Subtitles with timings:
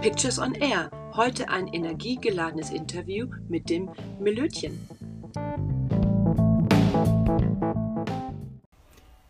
[0.00, 0.90] Pictures on Air.
[1.14, 3.90] Heute ein energiegeladenes Interview mit dem
[4.20, 4.78] Melödchen.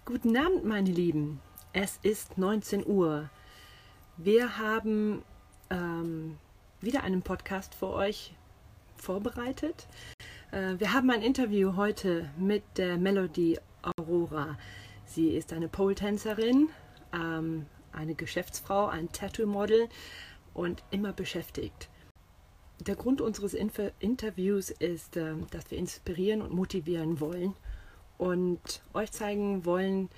[0.04, 1.41] Guten Abend, meine Lieben.
[1.73, 3.31] Es ist 19 Uhr.
[4.19, 5.23] Wir haben
[5.71, 6.37] ähm,
[6.82, 8.35] wieder einen Podcast für euch
[8.96, 9.87] vorbereitet.
[10.50, 13.59] Äh, wir haben ein Interview heute mit der Melody
[13.96, 14.59] Aurora.
[15.06, 16.69] Sie ist eine Pole-Tänzerin,
[17.14, 19.88] ähm, eine Geschäftsfrau, ein Tattoo-Model,
[20.58, 21.88] und immer beschäftigt.
[22.80, 27.54] Der Grund unseres Inf Interviews ist, äh, dass wir inspirieren und motivieren wollen
[28.18, 30.08] und euch zeigen wollen,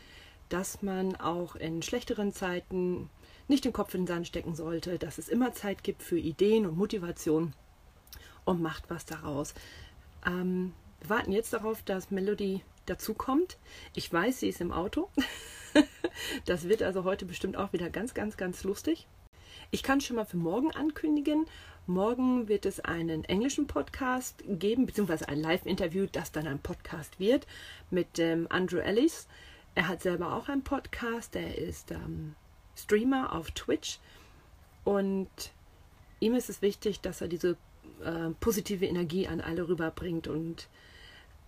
[0.48, 3.10] dass man auch in schlechteren Zeiten
[3.48, 6.64] nicht den Kopf in den Sand stecken sollte, dass es immer Zeit gibt für Ideen
[6.64, 7.52] und Motivation
[8.46, 9.54] und macht was daraus.
[10.26, 13.58] Ähm, wir warten jetzt darauf, dass Melody dazukommt.
[13.94, 15.10] Ich weiß, sie ist im Auto.
[16.46, 19.06] das wird also heute bestimmt auch wieder ganz, ganz, ganz lustig.
[19.72, 21.46] Ich kann schon mal für morgen ankündigen.
[21.86, 27.46] Morgen wird es einen englischen Podcast geben, beziehungsweise ein Live-Interview, das dann ein Podcast wird,
[27.88, 29.28] mit ähm, Andrew Ellis.
[29.76, 32.34] Er hat selber auch einen Podcast, er ist ähm,
[32.76, 34.00] Streamer auf Twitch
[34.82, 35.28] und
[36.18, 37.56] ihm ist es wichtig, dass er diese
[38.04, 40.66] äh, positive Energie an alle rüberbringt und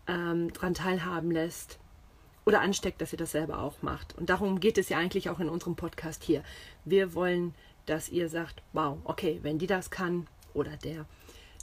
[0.06, 1.80] ähm, daran teilhaben lässt
[2.44, 4.16] oder ansteckt, dass ihr das selber auch macht.
[4.16, 6.44] Und darum geht es ja eigentlich auch in unserem Podcast hier.
[6.84, 7.54] Wir wollen
[7.86, 11.06] dass ihr sagt, wow, okay, wenn die das kann oder der,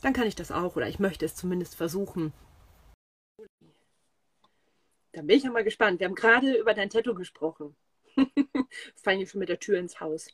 [0.01, 2.33] dann kann ich das auch oder ich möchte es zumindest versuchen.
[5.11, 5.99] Dann bin ich ja mal gespannt.
[5.99, 7.75] Wir haben gerade über dein Tattoo gesprochen.
[8.95, 10.27] Fallen hier schon mit der Tür ins Haus.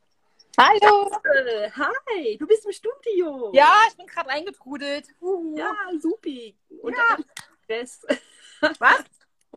[0.57, 1.11] Hallo!
[1.75, 3.51] Hi, du bist im Studio.
[3.53, 5.07] Ja, ich bin gerade reingetrudelt.
[5.55, 6.55] Ja, supi.
[6.81, 7.17] Unter ja.
[7.63, 8.05] Stress.
[8.79, 9.03] Was?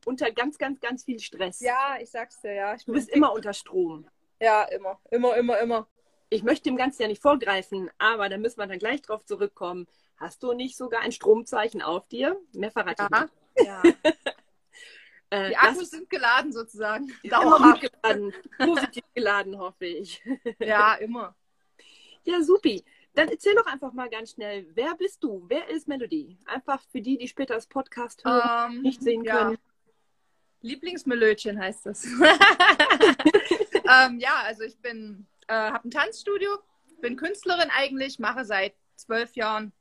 [0.04, 1.60] unter ganz, ganz, ganz viel Stress.
[1.60, 2.74] Ja, ich sag's dir, ja.
[2.74, 4.08] Ich du bist immer unter Strom.
[4.40, 5.88] Ja, immer, immer, immer, immer
[6.30, 9.86] ich möchte dem Ganzen ja nicht vorgreifen, aber da müssen wir dann gleich drauf zurückkommen.
[10.16, 12.38] Hast du nicht sogar ein Stromzeichen auf dir?
[12.52, 13.32] Mehr verrate ich nicht.
[13.66, 13.82] Ja.
[15.30, 17.12] äh, die Akkus das, sind geladen sozusagen.
[17.24, 18.34] Dauerhaft geladen.
[18.58, 20.22] Positiv geladen, hoffe ich.
[20.58, 21.34] ja, immer.
[22.24, 22.84] Ja, supi.
[23.14, 25.44] Dann erzähl doch einfach mal ganz schnell, wer bist du?
[25.48, 26.36] Wer ist Melody?
[26.44, 29.36] Einfach für die, die später das Podcast hören, um, ähm, nicht sehen ja.
[29.36, 29.56] können.
[30.60, 32.04] Lieblingsmelödchen heißt das.
[32.14, 32.20] ähm,
[34.18, 36.58] ja, also ich bin äh, habe ein Tanzstudio,
[37.00, 39.72] bin Künstlerin eigentlich, mache seit zwölf Jahren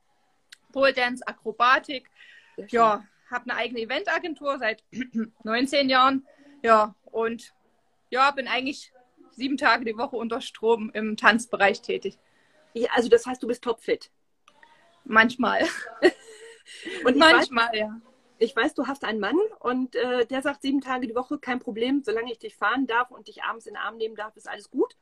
[0.72, 2.10] Pole Dance, Akrobatik.
[2.68, 4.82] Ja, habe eine eigene Eventagentur seit
[5.44, 6.26] 19 Jahren.
[6.62, 7.54] Ja, und
[8.10, 8.92] ja, bin eigentlich
[9.30, 12.18] sieben Tage die Woche unter Strom im Tanzbereich tätig.
[12.74, 14.10] Ja, also das heißt, du bist topfit.
[15.04, 15.64] Manchmal.
[17.04, 18.00] und manchmal, weiß, ja.
[18.38, 21.60] Ich weiß, du hast einen Mann und äh, der sagt sieben Tage die Woche, kein
[21.60, 24.48] Problem, solange ich dich fahren darf und dich abends in den Arm nehmen darf, ist
[24.48, 24.96] alles gut.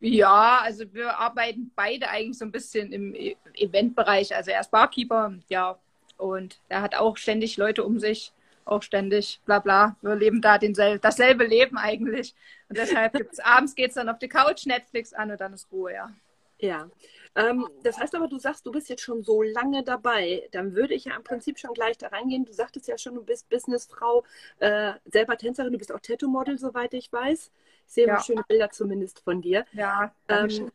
[0.00, 4.34] Ja, also wir arbeiten beide eigentlich so ein bisschen im e- Eventbereich.
[4.34, 5.78] Also er ist Barkeeper, ja,
[6.16, 8.32] und er hat auch ständig Leute um sich,
[8.64, 9.96] auch ständig, bla bla.
[10.00, 12.34] Wir leben da densel dasselbe Leben eigentlich.
[12.68, 15.92] Und deshalb gibt's abends geht's dann auf die Couch, Netflix an und dann ist Ruhe,
[15.92, 16.10] ja.
[16.58, 16.90] Ja.
[17.36, 20.46] Ähm, das heißt aber, du sagst, du bist jetzt schon so lange dabei.
[20.52, 22.44] Dann würde ich ja im Prinzip schon gleich da reingehen.
[22.44, 24.24] Du sagtest ja schon, du bist Businessfrau,
[24.58, 27.50] äh, selber Tänzerin, du bist auch Tattoo-Model, soweit ich weiß.
[27.90, 28.14] Ich sehe ja.
[28.14, 29.66] immer schöne Bilder zumindest von dir.
[29.72, 30.70] Ja, ähm,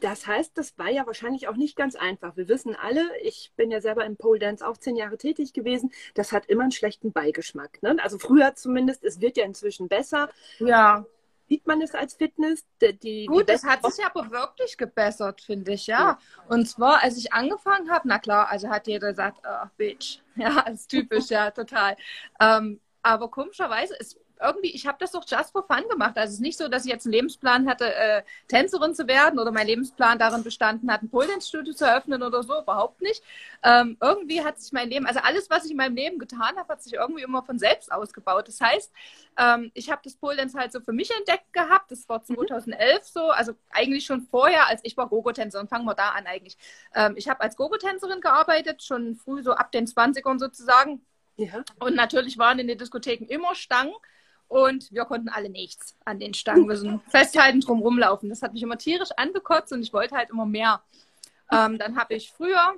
[0.00, 2.36] das heißt, das war ja wahrscheinlich auch nicht ganz einfach.
[2.36, 5.92] Wir wissen alle, ich bin ja selber im Pole Dance auch zehn Jahre tätig gewesen.
[6.14, 7.80] Das hat immer einen schlechten Beigeschmack.
[7.80, 7.96] Ne?
[8.02, 10.28] Also früher zumindest, es wird ja inzwischen besser.
[10.58, 11.06] Ja
[11.48, 12.64] sieht man es als Fitness?
[12.80, 15.98] Die, Gut, es hat sich aber wirklich gebessert, finde ich, ja.
[15.98, 16.18] ja.
[16.48, 20.18] Und zwar, als ich angefangen habe, na klar, also hat jeder gesagt, oh, Bitch.
[20.36, 21.96] Ja, ist typisch, ja, total.
[22.40, 26.16] Ähm, aber komischerweise, es irgendwie, ich habe das doch just for fun gemacht.
[26.16, 29.38] Also es ist nicht so, dass ich jetzt einen Lebensplan hatte, äh, Tänzerin zu werden
[29.38, 33.00] oder mein Lebensplan darin bestanden hat, ein Pole Dance Studio zu eröffnen oder so, überhaupt
[33.00, 33.22] nicht.
[33.62, 36.68] Ähm, irgendwie hat sich mein Leben, also alles, was ich in meinem Leben getan habe,
[36.68, 38.48] hat sich irgendwie immer von selbst ausgebaut.
[38.48, 38.92] Das heißt,
[39.38, 41.90] ähm, ich habe das Pole Dance halt so für mich entdeckt gehabt.
[41.90, 43.00] Das war 2011 mhm.
[43.02, 45.68] so, also eigentlich schon vorher, als ich war Gogo-Tänzerin.
[45.68, 46.56] Fangen wir da an eigentlich.
[46.94, 51.04] Ähm, ich habe als Gogo-Tänzerin gearbeitet, schon früh so ab den 20ern sozusagen.
[51.36, 51.64] Ja.
[51.78, 53.94] Und natürlich waren in den Diskotheken immer Stangen.
[54.48, 56.68] Und wir konnten alle nichts an den Stangen.
[56.68, 58.28] Wir sind festhalten, drum rumlaufen.
[58.28, 60.82] Das hat mich immer tierisch angekotzt und ich wollte halt immer mehr.
[61.50, 62.74] Ähm, dann habe ich früher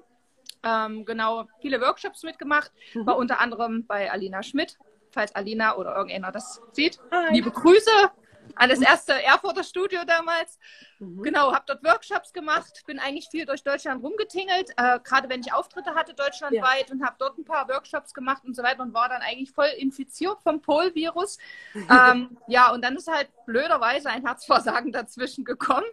[0.62, 3.06] ähm, genau viele Workshops mitgemacht, mhm.
[3.06, 4.76] war unter anderem bei Alina Schmidt,
[5.10, 6.98] falls Alina oder irgendjemand das sieht.
[7.10, 7.32] Hi.
[7.34, 8.10] Liebe Grüße
[8.54, 10.58] an das erste Erfurter Studio damals.
[10.98, 11.22] Mhm.
[11.22, 15.52] Genau, habe dort Workshops gemacht, bin eigentlich viel durch Deutschland rumgetingelt, äh, gerade wenn ich
[15.52, 16.94] Auftritte hatte deutschlandweit ja.
[16.94, 19.70] und habe dort ein paar Workshops gemacht und so weiter und war dann eigentlich voll
[19.78, 21.38] infiziert vom Polvirus.
[21.74, 25.86] ähm, ja, und dann ist halt blöderweise ein Herzversagen dazwischen gekommen.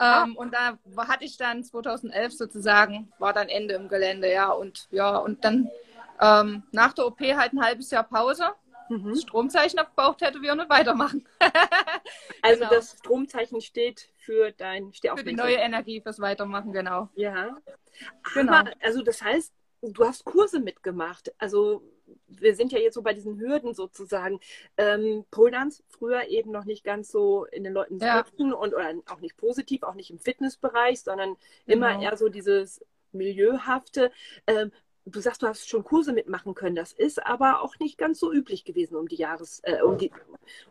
[0.00, 4.50] Ähm, und da hatte ich dann 2011 sozusagen, war dann Ende im Gelände, ja.
[4.50, 5.70] Und ja, und dann
[6.20, 8.46] ähm, nach der OP halt ein halbes Jahr Pause.
[8.88, 9.16] Mhm.
[9.16, 9.78] Stromzeichen
[10.20, 11.26] hätte wir nicht weitermachen.
[12.42, 12.70] also genau.
[12.70, 17.08] das Stromzeichen steht für dein Für die neue Energie fürs Weitermachen, genau.
[17.14, 17.56] Ja.
[18.34, 18.52] Genau.
[18.52, 19.52] Aber, also das heißt,
[19.82, 21.32] du hast Kurse mitgemacht.
[21.38, 21.82] Also
[22.26, 24.40] wir sind ja jetzt so bei diesen Hürden sozusagen.
[24.76, 28.24] Ähm, Pole Dance früher eben noch nicht ganz so in den Leuten ja.
[28.38, 31.36] und oder auch nicht positiv, auch nicht im Fitnessbereich, sondern
[31.66, 31.86] genau.
[31.88, 34.10] immer eher so dieses Milieuhafte.
[34.46, 34.72] Ähm,
[35.06, 36.76] du sagst, du hast schon Kurse mitmachen können.
[36.76, 40.10] Das ist aber auch nicht ganz so üblich gewesen um die Jahres, äh, um die,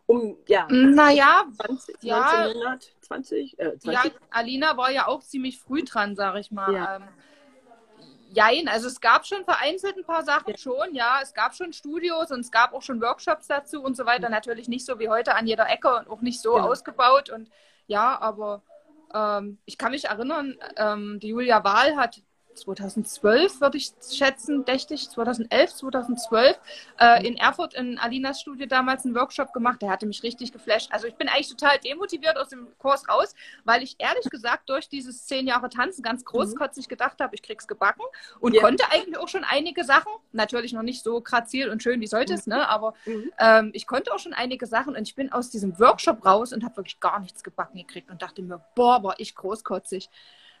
[0.06, 0.66] um, ja.
[0.70, 3.92] Naja, 20, ja, 1920, äh, 20.
[3.92, 6.72] Ja, Alina war ja auch ziemlich früh dran, sag ich mal.
[6.72, 6.96] Ja.
[6.96, 7.02] Ähm,
[8.34, 11.20] Jein, also es gab schon vereinzelt ein paar Sachen schon, ja.
[11.22, 14.28] Es gab schon Studios und es gab auch schon Workshops dazu und so weiter.
[14.28, 16.68] Natürlich nicht so wie heute an jeder Ecke und auch nicht so genau.
[16.68, 17.30] ausgebaut.
[17.30, 17.48] Und
[17.86, 18.62] ja, aber
[19.14, 22.22] ähm, ich kann mich erinnern, ähm, die Julia Wahl hat
[22.54, 26.58] 2012, würde ich schätzen, dächte ich, 2011, 2012,
[27.00, 29.82] äh, in Erfurt in Alinas Studio damals einen Workshop gemacht.
[29.82, 30.92] Der hatte mich richtig geflasht.
[30.92, 33.34] Also ich bin eigentlich total demotiviert aus dem Kurs raus,
[33.64, 37.66] weil ich ehrlich gesagt durch dieses zehn Jahre Tanzen ganz großkotzig gedacht habe, ich krieg's
[37.66, 38.02] gebacken
[38.40, 38.62] und ja.
[38.62, 42.12] konnte eigentlich auch schon einige Sachen, natürlich noch nicht so grazil und schön wie es
[42.12, 42.68] heute ist, ne?
[42.68, 43.32] aber mhm.
[43.38, 46.64] ähm, ich konnte auch schon einige Sachen und ich bin aus diesem Workshop raus und
[46.64, 50.08] habe wirklich gar nichts gebacken gekriegt und dachte mir, boah, war ich großkotzig.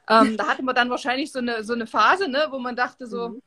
[0.08, 3.06] Ähm, da hatte man dann wahrscheinlich so eine, so eine Phase, ne, wo man dachte
[3.06, 3.42] so, mhm.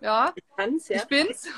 [0.00, 0.96] ja, ich, kann's, ja.
[0.96, 1.48] ich bin's.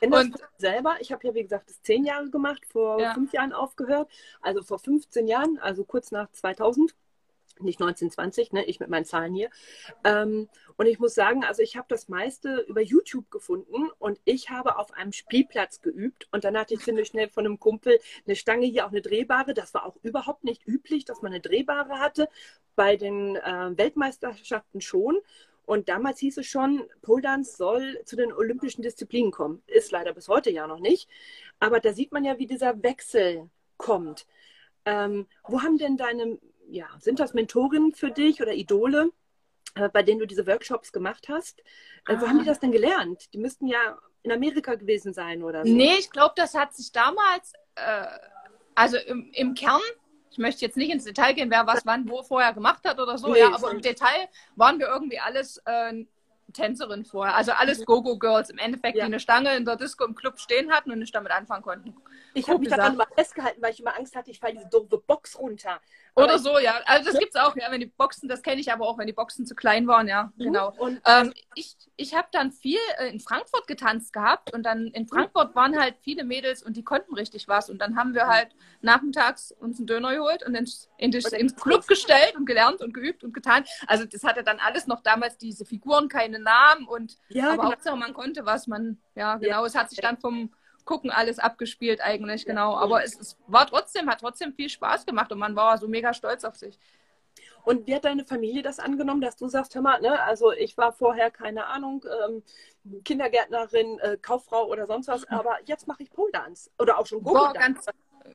[0.00, 3.14] Ich und selber, ich habe ja wie gesagt das zehn Jahre gemacht, vor ja.
[3.14, 4.10] fünf Jahren aufgehört,
[4.40, 6.94] also vor 15 Jahren, also kurz nach 2000
[7.60, 9.50] nicht 1920, ne, ich mit meinen Zahlen hier.
[10.04, 14.50] Ähm, und ich muss sagen, also ich habe das meiste über YouTube gefunden und ich
[14.50, 18.36] habe auf einem Spielplatz geübt und dann hatte ich ziemlich schnell von einem Kumpel eine
[18.36, 19.54] Stange hier, auch eine drehbare.
[19.54, 22.28] Das war auch überhaupt nicht üblich, dass man eine drehbare hatte.
[22.74, 25.18] Bei den äh, Weltmeisterschaften schon.
[25.64, 29.62] Und damals hieß es schon, Pole Dance soll zu den olympischen Disziplinen kommen.
[29.66, 31.08] Ist leider bis heute ja noch nicht.
[31.60, 34.26] Aber da sieht man ja, wie dieser Wechsel kommt.
[34.84, 36.38] Ähm, wo haben denn deine
[36.72, 39.10] ja, sind das Mentorinnen für dich oder Idole,
[39.74, 41.60] äh, bei denen du diese Workshops gemacht hast?
[42.08, 42.52] Äh, wo haben die ah.
[42.52, 43.32] das denn gelernt?
[43.34, 45.72] Die müssten ja in Amerika gewesen sein oder so.
[45.72, 48.06] Nee, ich glaube, das hat sich damals, äh,
[48.74, 49.80] also im, im Kern
[50.30, 53.18] ich möchte jetzt nicht ins Detail gehen, wer was wann wo vorher gemacht hat oder
[53.18, 56.06] so, nee, ja, aber im Detail waren wir irgendwie alles äh,
[56.52, 57.34] Tänzerin vorher.
[57.34, 57.84] Also alles mhm.
[57.84, 59.04] Go-Go-Girls im Endeffekt, ja.
[59.04, 61.94] die eine Stange in der Disco im Club stehen hatten und nicht damit anfangen konnten.
[62.34, 64.98] Ich habe mich daran mal festgehalten, weil ich immer Angst hatte, ich falle diese doofe
[64.98, 65.80] Box runter.
[66.14, 66.80] Oder so, ja.
[66.84, 69.06] Also das gibt es auch, ja, wenn die Boxen, das kenne ich aber auch, wenn
[69.06, 70.74] die Boxen zu klein waren, ja, genau.
[70.76, 75.06] Und ähm, ich ich habe dann viel äh, in Frankfurt getanzt gehabt und dann in
[75.06, 78.48] Frankfurt waren halt viele Mädels und die konnten richtig was und dann haben wir halt
[78.80, 82.92] nachmittags uns einen Döner geholt und ins, in den, ins Club gestellt und gelernt und
[82.92, 83.64] geübt und getan.
[83.86, 87.70] Also das hatte dann alles noch damals diese Figuren, keine Namen und ja, aber genau.
[87.70, 89.66] Hauptsache man konnte was, man, ja genau, ja.
[89.66, 90.52] es hat sich dann vom
[90.84, 92.76] gucken, alles abgespielt eigentlich, genau.
[92.76, 96.14] Aber es, es, war trotzdem, hat trotzdem viel Spaß gemacht und man war so mega
[96.14, 96.78] stolz auf sich.
[97.64, 100.76] Und wie hat deine Familie das angenommen, dass du sagst, hör mal, ne, also ich
[100.76, 102.42] war vorher, keine Ahnung, ähm,
[103.04, 107.22] Kindergärtnerin, äh, Kauffrau oder sonst was, aber jetzt mache ich Pole Dance oder auch schon
[107.22, 107.86] Boah, ganz,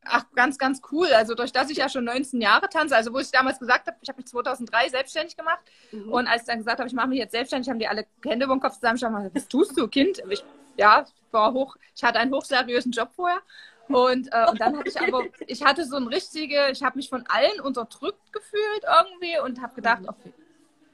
[0.05, 1.07] Ach, ganz, ganz cool.
[1.07, 3.97] Also durch das ich ja schon 19 Jahre tanze, also wo ich damals gesagt habe,
[4.01, 6.11] ich habe mich 2003 selbstständig gemacht mhm.
[6.11, 8.45] und als ich dann gesagt habe, ich mache mich jetzt selbstständig, haben die alle Hände
[8.45, 10.21] über den Kopf zusammengeschaut was tust du, Kind?
[10.29, 10.43] Ich,
[10.77, 13.41] ja, war hoch, ich hatte einen hochseriösen Job vorher.
[13.87, 17.09] Und, äh, und dann hatte ich aber, ich hatte so ein richtige, ich habe mich
[17.09, 20.09] von allen unterdrückt gefühlt irgendwie und habe gedacht, mhm.
[20.09, 20.33] okay,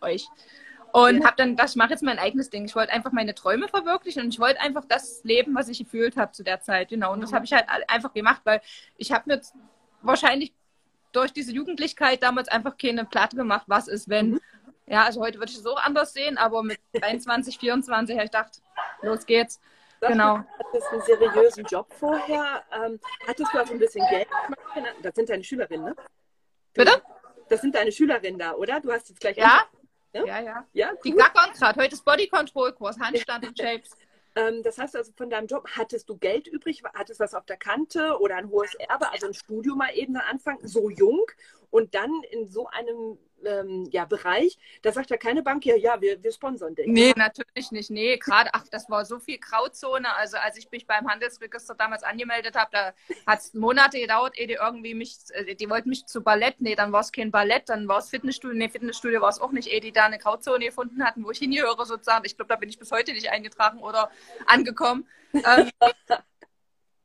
[0.01, 0.27] euch.
[0.91, 2.65] Und habe dann gedacht, ich mache jetzt mein eigenes Ding.
[2.65, 6.17] Ich wollte einfach meine Träume verwirklichen und ich wollte einfach das leben, was ich gefühlt
[6.17, 6.89] habe zu der Zeit.
[6.89, 7.13] Genau.
[7.13, 7.35] Und das mhm.
[7.35, 8.61] habe ich halt einfach gemacht, weil
[8.97, 9.41] ich habe mir
[10.03, 10.53] wahrscheinlich
[11.11, 14.39] durch diese Jugendlichkeit damals einfach keine Platte gemacht, was ist, wenn.
[14.85, 18.31] Ja, also heute würde ich es auch anders sehen, aber mit 23, 24 habe ich
[18.31, 18.61] gedacht,
[19.01, 19.59] los geht's.
[20.01, 20.37] Genau.
[20.37, 22.63] Du hattest einen seriösen Job vorher.
[22.73, 24.95] Ähm, hattest du auch ein bisschen Geld gemacht?
[25.01, 25.95] Das sind deine Schülerinnen, ne?
[26.73, 27.01] Bitte?
[27.47, 28.81] Das sind deine Schülerinnen da, oder?
[28.81, 29.37] Du hast jetzt gleich.
[29.37, 29.65] Ja,
[30.13, 30.39] ja, ja.
[30.41, 30.65] ja.
[30.73, 30.99] ja cool.
[31.05, 31.79] Die gackern gerade.
[31.79, 33.91] Heute ist Body Control Kurs, Handstand und Shapes.
[34.35, 36.81] Ähm, das heißt also, von deinem Job, hattest du Geld übrig?
[36.93, 39.11] Hattest du was auf der Kante oder ein hohes Erbe?
[39.11, 41.25] Also ein Studium mal eben am Anfang, so jung
[41.69, 45.99] und dann in so einem ähm, ja, Bereich, da sagt ja keine Bank, ja, ja,
[46.01, 46.87] wir, wir sponsern dich.
[46.87, 47.89] Nee, natürlich nicht.
[47.89, 50.13] Nee, gerade, ach, das war so viel Grauzone.
[50.15, 52.93] Also als ich mich beim Handelsregister damals angemeldet habe, da
[53.25, 56.75] hat es Monate gedauert, ehe die irgendwie mich, äh, die wollten mich zu Ballett, nee,
[56.75, 59.67] dann war es kein Ballett, dann war es Fitnessstudio, nee, Fitnessstudio war es auch nicht,
[59.67, 62.25] ehe die da eine Grauzone gefunden hatten, wo ich hingehöre sozusagen.
[62.25, 64.09] Ich glaube, da bin ich bis heute nicht eingetragen oder
[64.45, 65.07] angekommen.
[65.33, 65.69] ähm,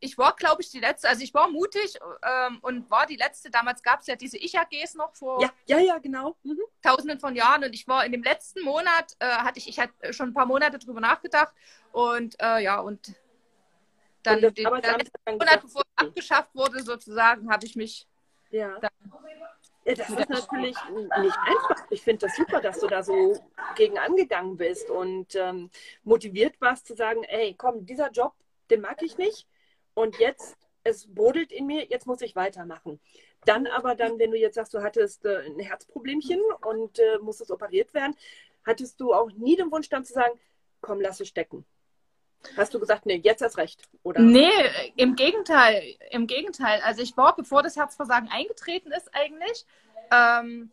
[0.01, 3.51] ich war, glaube ich, die letzte, also ich war mutig ähm, und war die letzte.
[3.51, 6.37] Damals gab es ja diese Ich-AGs noch vor Ja, ja, ja, genau.
[6.43, 6.61] Mhm.
[6.83, 10.13] tausenden von Jahren und ich war in dem letzten Monat, äh, hatte ich, ich hatte
[10.13, 11.53] schon ein paar Monate drüber nachgedacht
[11.93, 13.15] und äh, ja, und
[14.23, 18.07] dann Und den hat dann Monat, bevor es abgeschafft wurde, sozusagen, habe ich mich
[18.51, 18.79] Ja.
[18.79, 18.91] dann
[19.85, 21.87] Ja, das ist natürlich nicht einfach.
[21.91, 23.43] Ich finde das super, dass du da so
[23.75, 25.71] gegen angegangen bist und ähm,
[26.05, 28.35] motiviert warst zu sagen, ey, komm, dieser Job,
[28.71, 29.47] den mag ich nicht
[29.99, 33.01] und jetzt, es brodelt in mir, jetzt muss ich weitermachen.
[33.45, 37.51] Dann aber dann, wenn du jetzt sagst, du hattest äh, ein Herzproblemchen und äh, musstest
[37.51, 38.15] operiert werden,
[38.65, 40.39] hattest du auch nie den Wunsch dann zu sagen,
[40.81, 41.65] komm, lass es stecken.
[42.57, 44.21] Hast du gesagt, nee, jetzt erst recht, oder?
[44.21, 44.49] Nee,
[44.95, 46.81] im Gegenteil, im Gegenteil.
[46.83, 49.67] Also ich war, bevor das Herzversagen eingetreten ist eigentlich,
[50.13, 50.71] ähm,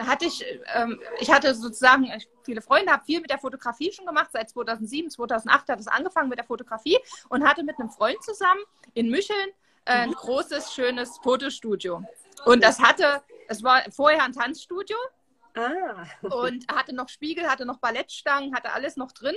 [0.00, 2.10] hatte ich, ähm, ich hatte sozusagen
[2.44, 4.30] viele Freunde, habe viel mit der Fotografie schon gemacht.
[4.32, 8.60] Seit 2007, 2008 hat es angefangen mit der Fotografie und hatte mit einem Freund zusammen
[8.94, 9.50] in Mücheln
[9.84, 12.04] äh, ein großes, schönes Fotostudio.
[12.44, 14.96] Und das hatte, es war vorher ein Tanzstudio
[15.54, 19.34] Ah, und hatte noch Spiegel, hatte noch Ballettstangen, hatte alles noch drin.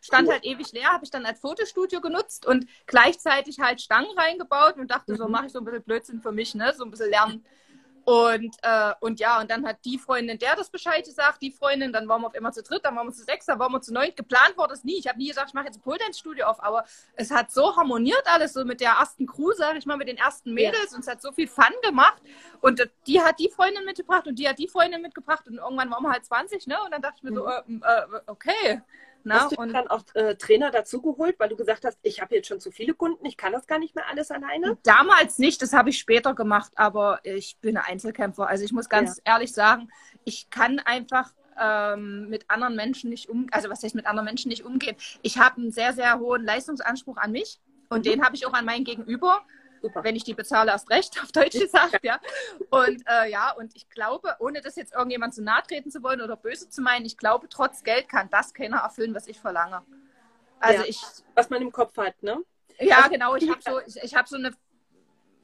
[0.00, 4.76] Stand halt ewig leer, habe ich dann als Fotostudio genutzt und gleichzeitig halt Stangen reingebaut
[4.76, 5.32] und dachte, so Mhm.
[5.32, 6.72] mache ich so ein bisschen Blödsinn für mich, ne?
[6.76, 7.44] So ein bisschen lernen.
[8.08, 11.92] Und, äh, und ja, und dann hat die Freundin der das Bescheid gesagt, die Freundin,
[11.92, 13.82] dann waren wir auf immer zu dritt, dann waren wir zu sechs, dann waren wir
[13.82, 14.12] zu neun.
[14.16, 14.98] Geplant war das nie.
[14.98, 16.86] Ich habe nie gesagt, ich mache jetzt ein Pole Dance Studio auf, aber
[17.16, 20.16] es hat so harmoniert alles, so mit der ersten Crew, sag ich mal, mit den
[20.16, 22.22] ersten Mädels und es hat so viel Fun gemacht.
[22.62, 26.02] Und die hat die Freundin mitgebracht und die hat die Freundin mitgebracht und irgendwann waren
[26.02, 26.82] wir halt 20, ne?
[26.82, 27.82] Und dann dachte ich mir so, Mhm.
[27.84, 28.80] äh, äh, okay.
[29.24, 32.34] Na, hast du und dann auch äh, Trainer dazugeholt, weil du gesagt hast, ich habe
[32.36, 34.78] jetzt schon zu viele Kunden, ich kann das gar nicht mehr alles alleine?
[34.84, 38.48] Damals nicht, das habe ich später gemacht, aber ich bin ein Einzelkämpfer.
[38.48, 39.90] Also ich muss ganz ehrlich sagen,
[40.24, 44.48] ich kann einfach ähm, mit anderen Menschen nicht um, also was heißt mit anderen Menschen
[44.48, 44.96] nicht umgehen.
[45.22, 48.10] Ich habe einen sehr, sehr hohen Leistungsanspruch an mich und Mhm.
[48.10, 49.42] den habe ich auch an mein Gegenüber.
[49.80, 50.02] Super.
[50.04, 52.20] Wenn ich die bezahle, erst recht, auf Deutsch gesagt, ja.
[52.70, 56.20] Und äh, ja, und ich glaube, ohne das jetzt irgendjemand zu nahe treten zu wollen
[56.20, 59.82] oder böse zu meinen, ich glaube, trotz Geld kann das keiner erfüllen, was ich verlange.
[60.60, 60.88] Also Ja.
[60.88, 61.00] ich,
[61.34, 62.42] Was man im Kopf hat, ne?
[62.80, 63.36] ja, Also, genau.
[63.36, 64.52] Ich habe so, ich, ich habe so eine,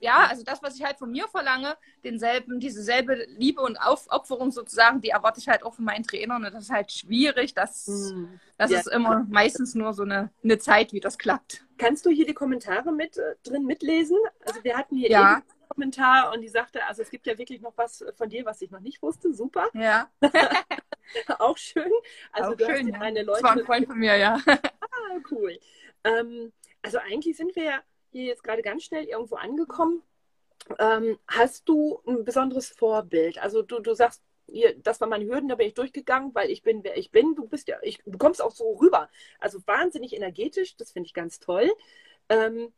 [0.05, 5.01] ja, also das, was ich halt von mir verlange, denselben, dieselbe Liebe und Aufopferung sozusagen,
[5.01, 6.45] die erwarte ich halt auch von meinen Trainern.
[6.45, 7.55] Und das ist halt schwierig.
[7.55, 8.39] Das, Hm.
[8.59, 8.81] das Ja.
[8.81, 11.65] ist immer meistens nur so eine, eine Zeit, wie das klappt.
[11.79, 14.19] Kannst du hier die Kommentare mit äh, drin mitlesen?
[14.45, 15.21] Also wir hatten hier Ja.
[15.21, 18.45] eben einen Kommentar und die sagte, also es gibt ja wirklich noch was von dir,
[18.45, 19.33] was ich noch nicht wusste.
[19.33, 20.11] Super, Ja,
[21.39, 21.91] auch schön.
[22.33, 22.85] Also auch du hast schön.
[22.87, 22.99] hier Ja.
[22.99, 23.67] meine Das war ein Leute.
[23.67, 24.39] Freund von mir, ja.
[24.47, 25.59] Ah, cool.
[26.05, 27.81] Ähm, also eigentlich sind wir ja
[28.15, 30.03] hier jetzt gerade ganz schnell irgendwo angekommen.
[30.79, 33.39] Ähm, hast du ein besonderes Vorbild?
[33.39, 36.63] Also du, du sagst, hier, das waren meine Hürden, da bin ich durchgegangen, weil ich
[36.63, 37.35] bin, wer ich bin.
[37.35, 39.09] Du bist ja, ich, du kommst auch so rüber.
[39.39, 41.73] Also wahnsinnig energetisch, das finde ich ganz toll.
[42.29, 42.73] Ähm,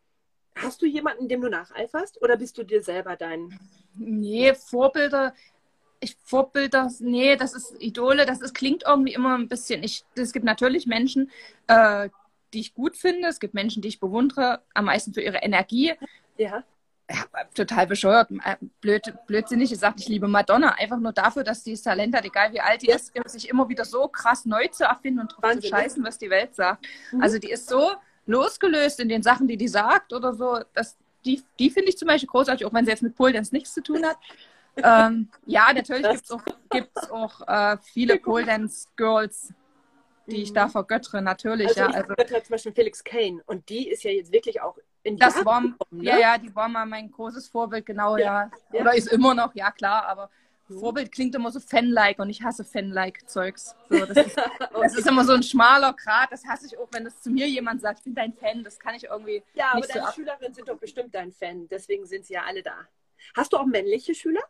[0.55, 3.59] hast du jemanden, dem du nacheiferst oder bist du dir selber dein?
[3.95, 5.35] Nee, Vorbilder,
[6.01, 9.83] ich Vorbilder, nee, das ist Idole, das ist, klingt irgendwie immer ein bisschen.
[9.83, 11.31] Es gibt natürlich Menschen,
[11.67, 12.09] äh,
[12.57, 13.29] die ich gut finde.
[13.29, 15.93] Es gibt Menschen, die ich bewundere, am meisten für ihre Energie.
[16.37, 16.65] Ja.
[17.09, 21.77] Ja, total bescheuert, äh, blöd, blödsinnig gesagt, ich liebe Madonna, einfach nur dafür, dass die
[21.77, 22.97] Talent hat, egal wie alt die Ja.
[22.97, 25.83] ist, sich immer wieder so krass neu zu erfinden und drauf Wahnsinn, zu ne?
[25.83, 26.85] scheißen, was die Welt sagt.
[27.13, 27.23] Mhm.
[27.23, 27.93] Also die ist so
[28.27, 32.09] losgelöst in den Sachen, die die sagt oder so, dass die, die finde ich zum
[32.09, 34.17] Beispiel großartig, auch wenn sie jetzt mit Pole Dance nichts zu tun hat.
[34.77, 39.53] ähm, ja, natürlich gibt es auch, gibt's auch äh, viele Pole Dance Girls,
[40.31, 40.55] die ich Mhm.
[40.55, 41.69] da vergöttere, natürlich.
[41.69, 44.61] Also ja, ich also also, zum Beispiel Felix Kane und die ist ja jetzt wirklich
[44.61, 46.11] auch in die Das Jahre war, gekommen, ne?
[46.11, 48.51] ja, ja, die war mal mein großes Vorbild, genau, ja.
[48.73, 48.81] Ja.
[48.81, 50.31] Oder ist immer noch, ja klar, aber
[50.69, 50.81] Mhm.
[50.81, 53.77] Vorbild klingt immer so Fan-like und ich hasse Fan-like-Zeugs.
[53.89, 54.37] So, das, ist,
[54.73, 57.47] das ist immer so ein schmaler Grat, das hasse ich auch, wenn das zu mir
[57.49, 60.13] jemand sagt, ich bin dein Fan, das kann ich irgendwie Ja, aber so deine.
[60.13, 62.75] Schülerinnen sind doch bestimmt dein Fan, deswegen sind sie ja alle da.
[63.37, 64.43] Hast du auch männliche Schüler?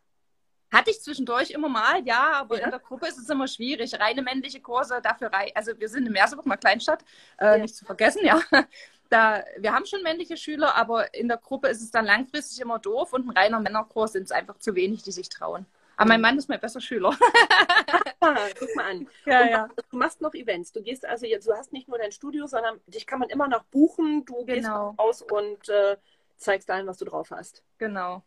[0.77, 2.65] Hatte ich zwischendurch immer mal, ja, aber Ja.
[2.65, 3.99] in der Gruppe ist es immer schwierig.
[3.99, 7.05] Reine männliche Kurse, dafür rei also wir sind in Merseburg, mal Kleinstadt,
[7.39, 7.59] äh, Ja.
[7.59, 8.41] nicht zu vergessen, ja.
[9.09, 12.81] Da, wir haben schon männliche Schüler, aber in der Gruppe ist es dann langfristig immer
[12.81, 15.65] doof und ein reiner Männerkurs sind es einfach zu wenig, die sich trauen.
[15.97, 17.17] Aber mein Mann ist mein bester Schüler.
[18.21, 19.09] Ah, guck mal an.
[19.27, 19.69] Ja, Und ja.
[19.91, 20.73] Du machst noch Events.
[20.73, 23.47] Du gehst also jetzt, du hast nicht nur dein Studio, sondern dich kann man immer
[23.47, 24.25] noch buchen.
[24.25, 24.95] Du gehst Genau.
[24.99, 25.97] raus und äh,
[26.37, 27.63] zeigst allen, was du drauf hast.
[27.79, 28.23] Genau.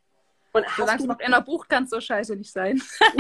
[0.52, 2.82] Und Solange es noch einer bucht, kann es so scheiße nicht sein.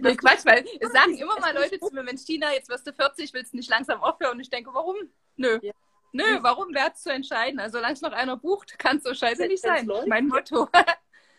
[0.00, 2.92] nee, Quatsch, weil es sagen immer mal Leute zu mir, Mensch, Tina, jetzt wirst du
[2.92, 4.32] 40, willst du nicht langsam aufhören?
[4.32, 4.96] Und ich denke, warum?
[5.36, 5.58] Nö.
[5.62, 5.72] Ja.
[6.12, 7.60] Nö, warum wäre es zu entscheiden?
[7.60, 9.86] Also, solange es noch einer bucht, kann es so scheiße nicht sein.
[9.86, 10.06] läuft.
[10.06, 10.68] Mein Motto.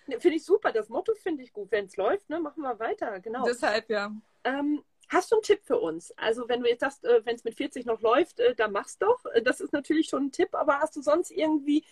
[0.08, 0.72] Ne, Finde ich super.
[0.72, 1.72] Das Motto finde ich gut.
[1.72, 3.20] Wenn es läuft, ne, machen wir weiter.
[3.20, 3.44] Genau.
[3.44, 4.12] Deshalb, ja.
[4.44, 6.12] Ähm, hast du einen Tipp für uns?
[6.18, 8.98] Also wenn du jetzt sagst, äh, wenn es mit 40 noch läuft, äh, dann mach's
[8.98, 9.26] doch.
[9.34, 11.84] Äh, das ist natürlich schon ein Tipp, aber hast du sonst irgendwie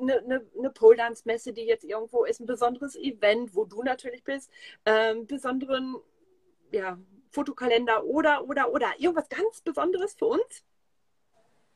[0.00, 3.82] eine, eine, eine Pole Dance Messe, die jetzt irgendwo ist, ein besonderes Event, wo du
[3.82, 4.50] natürlich bist,
[4.84, 5.96] ähm, besonderen
[6.70, 6.98] ja,
[7.30, 10.64] Fotokalender oder, oder, oder irgendwas ganz Besonderes für uns?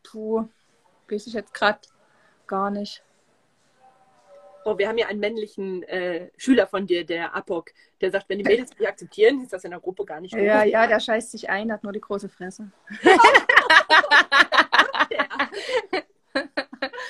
[0.03, 0.49] Puh,
[1.09, 1.81] weiß ich jetzt gerade
[2.47, 3.03] gar nicht.
[4.65, 8.39] Oh, wir haben ja einen männlichen äh, Schüler von dir, der Apok, der sagt, wenn
[8.39, 10.43] die Mädels nicht akzeptieren, ist das in der Gruppe gar nicht gut.
[10.43, 12.71] Ja, ja, der scheißt sich ein, hat nur die große Fresse.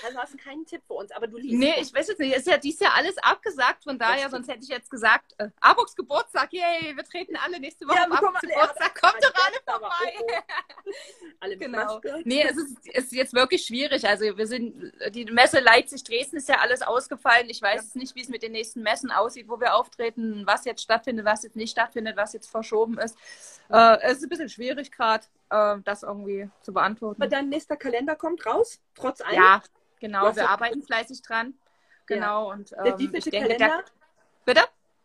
[0.08, 1.47] Also hast du keinen Tipp für uns, aber du liest.
[1.58, 2.32] Nee, ich weiß jetzt nicht.
[2.32, 5.48] Es ist ja dies Jahr alles abgesagt, von daher, sonst hätte ich jetzt gesagt, äh,
[5.60, 10.14] Aboks Geburtstag, yay, wir treten alle nächste Woche ja, Aboks Geburtstag, kommt doch alle vorbei.
[10.20, 10.90] Oh, oh.
[11.40, 12.00] alle genau.
[12.24, 14.06] Nee, es ist, ist jetzt wirklich schwierig.
[14.06, 17.48] Also wir sind, die Messe Leipzig, Dresden ist ja alles ausgefallen.
[17.50, 18.00] Ich weiß ja.
[18.00, 21.42] nicht, wie es mit den nächsten Messen aussieht, wo wir auftreten, was jetzt stattfindet, was
[21.42, 23.16] jetzt nicht stattfindet, was jetzt verschoben ist.
[23.68, 27.20] Äh, es ist ein bisschen schwierig gerade, äh, das irgendwie zu beantworten.
[27.20, 29.34] Aber dein nächster Kalender kommt raus, trotz allem?
[29.34, 29.62] Ja,
[30.00, 31.54] Genau, wir arbeiten fleißig dran.
[32.06, 32.48] Genau.
[32.48, 32.54] Ja.
[32.54, 33.56] Und ähm, Wie viele Kalender?
[33.58, 33.84] Der,
[34.44, 34.62] bitte?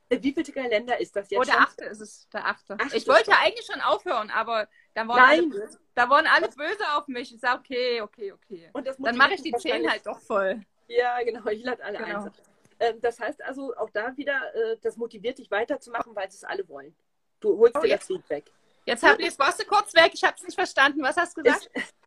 [0.10, 1.40] Wie viele Kalender ist das jetzt?
[1.40, 1.64] Oh, der schon?
[1.64, 2.30] achte ist es.
[2.30, 2.78] Der achte.
[2.80, 5.40] achte ich wollte eigentlich schon aufhören, aber da waren, Nein.
[5.40, 7.34] alle, böse, da waren alle böse auf mich.
[7.34, 8.70] Ich sage, okay, okay, okay.
[8.74, 10.62] Und Dann mache ich die zehn halt doch voll.
[10.88, 11.46] Ja, genau.
[11.48, 12.26] Ich lade alle genau.
[12.26, 12.32] ein.
[12.80, 16.68] Ähm, das heißt also auch da wieder, äh, das motiviert dich weiterzumachen, weil es alle
[16.68, 16.96] wollen.
[17.40, 18.52] Du holst oh, dir jetzt, das Feedback.
[18.86, 20.12] Jetzt hab, jetzt warst du kurz weg.
[20.14, 21.02] Ich habe es nicht verstanden.
[21.02, 21.70] Was hast du gesagt?
[21.74, 21.94] Ist,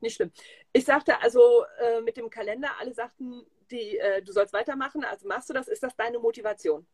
[0.00, 0.30] nicht schlimm.
[0.72, 5.26] Ich sagte also äh, mit dem Kalender, alle sagten, die, äh, du sollst weitermachen, also
[5.26, 5.68] machst du das.
[5.68, 6.86] Ist das deine Motivation?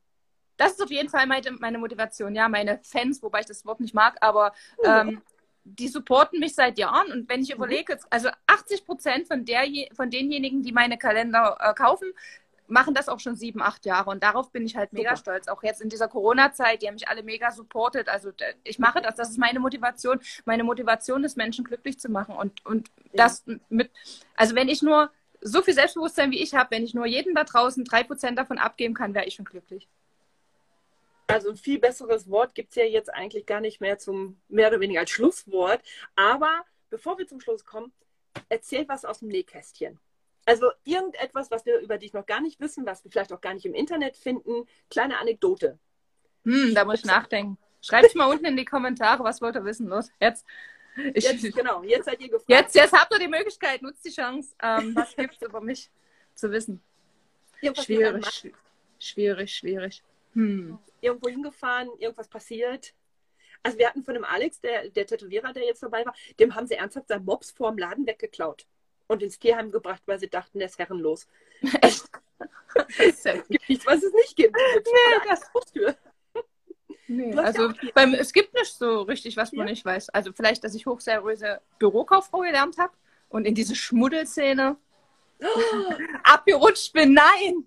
[0.56, 3.80] Das ist auf jeden Fall meine, meine Motivation, ja, meine Fans, wobei ich das Wort
[3.80, 4.84] nicht mag, aber mhm.
[4.84, 5.22] ähm,
[5.64, 7.56] die supporten mich seit Jahren und wenn ich mhm.
[7.56, 9.44] überlege, also 80 Prozent von,
[9.94, 12.12] von denjenigen, die meine Kalender äh, kaufen,
[12.66, 15.32] machen das auch schon sieben, acht Jahre und darauf bin ich halt mega Super.
[15.32, 15.48] stolz.
[15.48, 18.08] Auch jetzt in dieser Corona-Zeit, die haben mich alle mega supportet.
[18.08, 20.20] Also ich mache das, das ist meine Motivation.
[20.44, 23.24] Meine Motivation ist, Menschen glücklich zu machen und, und ja.
[23.24, 23.90] das mit,
[24.36, 27.44] also wenn ich nur so viel Selbstbewusstsein wie ich habe, wenn ich nur jedem da
[27.44, 29.88] draußen drei Prozent davon abgeben kann, wäre ich schon glücklich.
[31.26, 34.68] Also ein viel besseres Wort gibt es ja jetzt eigentlich gar nicht mehr zum, mehr
[34.68, 35.82] oder weniger als Schlusswort.
[36.16, 37.92] Aber bevor wir zum Schluss kommen,
[38.48, 39.98] erzähl was aus dem Nähkästchen.
[40.46, 43.54] Also irgendetwas, was wir über dich noch gar nicht wissen, was wir vielleicht auch gar
[43.54, 44.66] nicht im Internet finden.
[44.90, 45.78] Kleine Anekdote.
[46.44, 47.58] Hm, da muss ich nachdenken.
[47.80, 49.88] Schreibt mal unten in die Kommentare, was wollt ihr wissen.
[49.88, 50.44] Los, jetzt.
[51.14, 52.48] Ich, jetzt, genau, jetzt seid ihr gefragt.
[52.48, 54.54] Jetzt, jetzt habt ihr die Möglichkeit, nutzt die Chance.
[54.62, 55.90] Ähm, was gibt es über mich
[56.34, 56.80] zu wissen?
[57.60, 58.52] Irgendwas schwierig,
[58.98, 60.02] schwierig, schwierig.
[60.34, 60.78] Hm.
[61.00, 62.94] Irgendwo hingefahren, irgendwas passiert.
[63.62, 66.66] Also wir hatten von dem Alex, der, der Tätowierer, der jetzt dabei war, dem haben
[66.66, 68.66] sie ernsthaft seinen Mops vorm Laden weggeklaut
[69.06, 71.26] und ins Tierheim gebracht, weil sie dachten, der ist herrenlos.
[71.80, 72.04] Echt?
[72.98, 74.56] es gibt nichts, was es nicht gibt.
[74.56, 75.96] Nee, das Haustür.
[77.06, 79.72] Nee, also ja beim, es gibt nicht so richtig, was man ja.
[79.72, 80.08] nicht weiß.
[80.10, 82.94] Also vielleicht, dass ich hochseriöse Bürokauffrau gelernt habe
[83.28, 84.76] und in diese Schmuddelszene
[85.40, 85.46] oh.
[86.24, 87.14] abgerutscht bin.
[87.14, 87.66] Nein!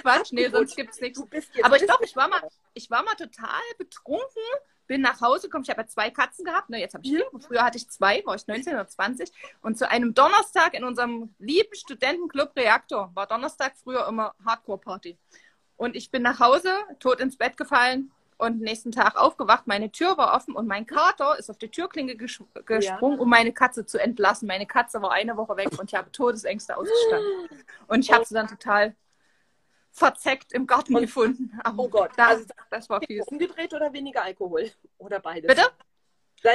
[0.00, 1.20] Quatsch, nee, sonst gibt es nichts.
[1.62, 2.40] Aber ich glaube, ich war mal,
[2.74, 4.42] ich war mal total betrunken
[4.86, 5.64] bin nach Hause gekommen.
[5.64, 6.70] Ich habe ja zwei Katzen gehabt.
[6.70, 7.24] Ne, jetzt habe ich vier.
[7.40, 9.30] Früher hatte ich zwei, war ich 19 oder 20.
[9.62, 15.18] Und zu einem Donnerstag in unserem lieben Studentenclub Reaktor war Donnerstag früher immer Hardcore-Party.
[15.76, 19.66] Und ich bin nach Hause, tot ins Bett gefallen und nächsten Tag aufgewacht.
[19.66, 23.22] Meine Tür war offen und mein Kater ist auf die Türklinke ges gesprungen, ja.
[23.22, 24.46] um meine Katze zu entlassen.
[24.46, 27.48] Meine Katze war eine Woche weg und ich habe Todesängste ausgestanden.
[27.86, 28.94] Und ich habe sie dann total
[29.90, 31.58] verzeckt im Garten und, gefunden.
[31.62, 33.22] Aber oh Gott, das, also, das war viel.
[33.26, 34.70] Umgedreht oder weniger Alkohol?
[34.98, 35.46] Oder beides?
[35.46, 35.70] Bitte?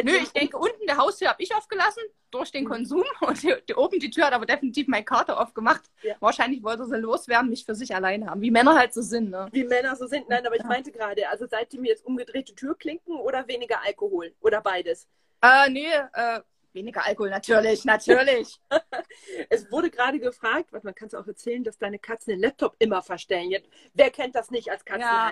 [0.03, 2.69] Nö, ich denke, unten der Haustür habe ich aufgelassen durch den mhm.
[2.69, 5.81] Konsum und die, die, oben die Tür hat aber definitiv mein Kater aufgemacht.
[6.03, 6.15] Ja.
[6.19, 9.31] Wahrscheinlich wollte sie loswerden, mich für sich alleine haben, wie Männer halt so sind.
[9.31, 9.47] Ne?
[9.51, 10.29] Wie Männer so sind.
[10.29, 15.07] Nein, aber ich meinte gerade, also seitdem jetzt umgedrehte Türklinken oder weniger Alkohol oder beides?
[15.41, 16.41] Äh, nee, äh,
[16.73, 18.59] Weniger Alkohol, natürlich, natürlich.
[19.49, 22.75] es wurde gerade gefragt, was man kann es auch erzählen, dass deine Katzen den Laptop
[22.77, 23.49] immer verstellen.
[23.49, 25.01] Jetzt, wer kennt das nicht als Katzen?
[25.01, 25.31] Ja.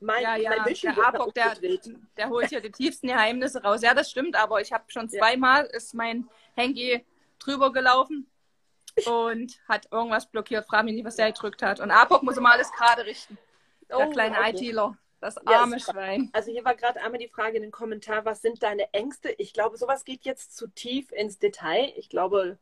[0.00, 0.50] Mein, ja, ja.
[0.64, 1.54] Mein der Abok, der,
[2.16, 3.82] der holt hier die tiefsten Geheimnisse raus.
[3.82, 5.76] Ja, das stimmt, aber ich habe schon zweimal ja.
[5.76, 7.04] ist mein Handy
[7.38, 8.30] drüber gelaufen
[9.06, 10.66] und hat irgendwas blockiert.
[10.66, 11.80] Frag mich nicht, was der gedrückt hat.
[11.80, 13.38] Und Abok muss immer alles gerade richten.
[13.88, 14.50] Der oh, kleine okay.
[14.50, 14.96] ITler.
[15.20, 16.30] Das arme ja, Schwein.
[16.32, 19.28] Also hier war gerade einmal die Frage in den Kommentar, was sind deine Ängste?
[19.36, 21.92] Ich glaube, sowas geht jetzt zu tief ins Detail.
[21.96, 22.58] Ich glaube,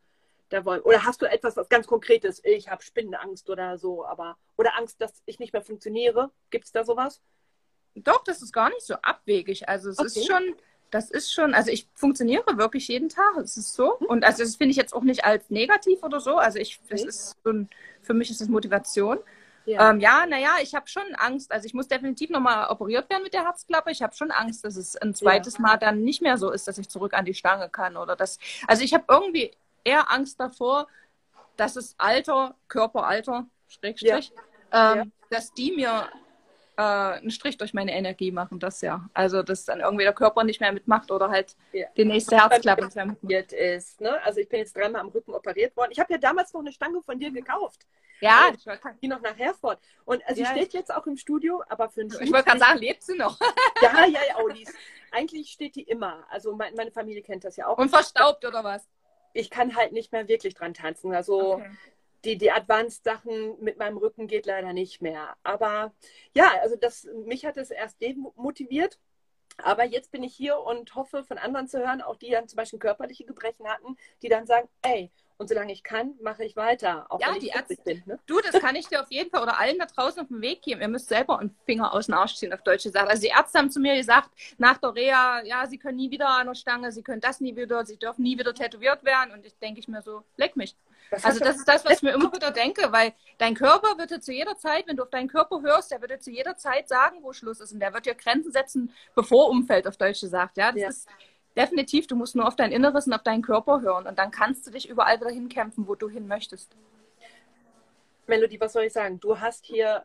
[0.49, 0.81] da wollen.
[0.83, 2.41] Oder hast du etwas was ganz Konkretes?
[2.45, 6.31] Ich habe Spinnenangst oder so, aber oder Angst, dass ich nicht mehr funktioniere?
[6.51, 7.21] Gibt es da sowas?
[7.95, 9.69] Doch, das ist gar nicht so abwegig.
[9.69, 10.07] Also es okay.
[10.09, 10.55] ist schon,
[10.91, 13.37] das ist schon, also ich funktioniere wirklich jeden Tag.
[13.37, 13.99] Es ist so.
[13.99, 14.07] Hm.
[14.07, 16.37] Und also das finde ich jetzt auch nicht als negativ oder so.
[16.37, 17.69] Also ich, das ist so ein,
[18.03, 19.19] für mich ist das Motivation.
[19.67, 21.53] Ja, ähm, ja naja, ich habe schon Angst.
[21.53, 23.91] Also ich muss definitiv nochmal operiert werden mit der Herzklappe.
[23.91, 25.61] Ich habe schon Angst, dass es ein zweites ja.
[25.61, 27.97] Mal dann nicht mehr so ist, dass ich zurück an die Stange kann.
[27.97, 28.39] Oder das.
[28.67, 29.51] Also ich habe irgendwie
[29.85, 30.87] eher Angst davor,
[31.57, 34.33] dass es Alter, Körperalter, Schrägstrich,
[34.73, 34.93] ja.
[35.01, 36.09] Ähm, dass die mir
[36.79, 39.09] äh, einen Strich durch meine Energie machen, das ja.
[39.13, 41.87] Also, dass dann irgendwie der Körper nicht mehr mitmacht oder halt ja.
[41.97, 43.53] die nächste Herzklappe nicht mehr mitmacht.
[43.53, 44.01] ist.
[44.01, 44.23] Ne?
[44.25, 45.91] Also, ich bin jetzt dreimal am Rücken operiert worden.
[45.91, 47.87] Ich habe ja damals noch eine Stange von dir gekauft.
[48.21, 48.65] Ja, ich
[49.01, 49.81] die noch nach Herford.
[50.05, 50.51] Und also, ja.
[50.51, 53.39] steht jetzt auch im Studio, aber für ein Ich wollte gerade sagen, lebt sie noch?
[53.83, 54.75] ja, ja, ja, oh, ist,
[55.11, 56.25] eigentlich steht die immer.
[56.31, 57.79] Also, mein, meine Familie kennt das ja auch.
[57.79, 58.87] Und verstaubt oder was?
[59.33, 61.15] Ich kann halt nicht mehr wirklich dran tanzen.
[61.15, 61.71] Also, okay
[62.25, 65.37] die, die Advanced-Sachen mit meinem Rücken geht leider nicht mehr.
[65.43, 65.93] Aber
[66.35, 68.99] ja, also das, mich hat es erst demotiviert.
[69.59, 72.57] Aber jetzt bin ich hier und hoffe von anderen zu hören, auch die dann zum
[72.57, 77.07] Beispiel körperliche Gebrechen hatten, die dann sagen, ey, und solange ich kann, mache ich weiter.
[77.11, 77.77] Auch ja, die Ärzte.
[77.85, 78.19] Bin, ne?
[78.27, 80.63] Du, das kann ich dir auf jeden Fall oder allen da draußen auf den Weg
[80.63, 80.81] geben.
[80.81, 83.09] Ihr müsst selber einen Finger aus dem Arsch ziehen, auf Deutsche sagen.
[83.09, 86.29] Also die Ärzte haben zu mir gesagt, nach der Reha, ja, sie können nie wieder
[86.29, 89.33] an der Stange, sie können das nie wieder, sie dürfen nie wieder tätowiert werden.
[89.33, 90.77] Und ich denke ich mir so, leck mich.
[91.11, 94.11] Das also das ist das, was ich mir immer wieder denke, weil dein Körper wird
[94.11, 96.57] dir zu jeder Zeit, wenn du auf deinen Körper hörst, der wird dir zu jeder
[96.57, 97.73] Zeit sagen, wo Schluss ist.
[97.73, 100.57] Und der wird dir Grenzen setzen, bevor Umfeld auf Deutsch gesagt.
[100.57, 100.89] Ja, das ja.
[100.89, 101.09] ist
[101.57, 104.07] definitiv, du musst nur auf dein Inneres und auf deinen Körper hören.
[104.07, 106.77] Und dann kannst du dich überall wieder hinkämpfen, wo du hin möchtest.
[108.27, 109.19] Melody, was soll ich sagen?
[109.21, 110.05] Du hast hier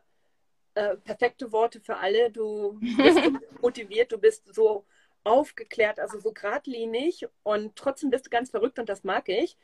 [0.76, 2.32] äh, perfekte Worte für alle.
[2.32, 3.20] Du bist
[3.62, 4.86] motiviert, du bist so
[5.24, 9.58] aufgeklärt, also so geradlinig und trotzdem bist du ganz verrückt und das mag ich.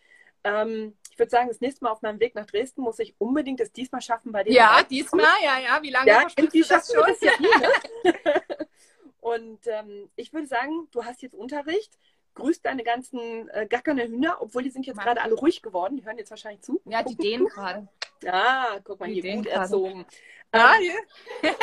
[0.44, 3.60] Ähm, ich würde sagen, das nächste Mal auf meinem Weg nach Dresden muss ich unbedingt
[3.60, 4.54] das diesmal schaffen bei dir.
[4.54, 5.82] Ja, diesmal, ja, ja.
[5.82, 7.15] Wie lange ja, schaffst du das schon?
[7.22, 8.42] Ja ne?
[9.22, 11.98] Und ähm, ich würde sagen, du hast jetzt Unterricht.
[12.36, 15.98] Grüß deine ganzen äh, gackerne Hühner, obwohl die sind jetzt gerade alle ruhig geworden.
[15.98, 16.80] Die hören jetzt wahrscheinlich zu.
[16.86, 17.88] Ja, die dehnen gerade.
[18.24, 19.60] Ja, guck mal, die hier gut grade.
[19.62, 20.06] erzogen.
[20.52, 21.54] Ah, ähm,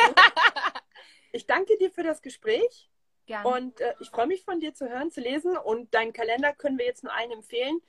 [1.33, 2.89] ich danke dir für das Gespräch.
[3.25, 3.49] Gerne.
[3.49, 5.57] Und äh, ich freue mich von dir zu hören, zu lesen.
[5.57, 7.81] Und deinen Kalender können wir jetzt nur einen empfehlen.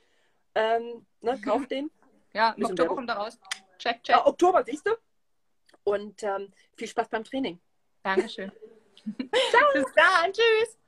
[0.55, 1.89] Ähm, ne, kauf den.
[2.33, 3.39] Ja, im Oktober kommt er raus.
[3.77, 4.17] Check, check.
[4.17, 4.91] Ah, Oktober, siehst du?
[5.85, 7.59] Und ähm, viel Spaß beim Training.
[8.03, 8.51] Dankeschön.
[9.51, 9.61] Ciao.
[9.73, 10.33] Bis dann.
[10.33, 10.79] Tschüss.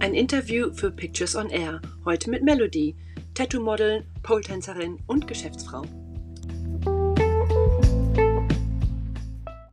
[0.00, 1.80] Ein Interview für Pictures on Air.
[2.04, 2.94] Heute mit Melody,
[3.34, 5.82] Tattoo-Model, Pole-Tänzerin und Geschäftsfrau.